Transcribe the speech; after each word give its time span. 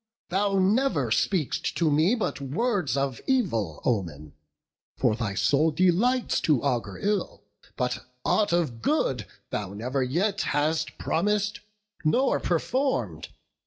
thou 0.29 0.57
never 0.57 1.11
speak'st 1.11 1.75
to 1.77 1.91
me 1.91 2.15
But 2.15 2.41
words 2.41 2.97
of 2.97 3.21
evil 3.27 3.83
omen; 3.85 4.33
for 4.97 5.15
thy 5.15 5.35
soul 5.35 5.69
Delights 5.69 6.41
to 6.41 6.59
augur 6.63 6.97
ill, 6.97 7.43
but 7.77 8.03
aught 8.25 8.51
of 8.51 8.81
good 8.81 9.27
Thou 9.51 9.73
never 9.75 10.01
yet 10.01 10.41
hast 10.41 10.97
promis'd, 10.97 11.59
nor 12.03 12.39
perform'd. 12.39 13.29